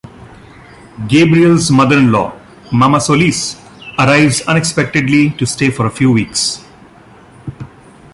[1.07, 2.33] Gabrielle's mother in law,
[2.71, 3.55] Mama Solis
[3.99, 6.65] arrives unexpectedly to stay for a few weeks.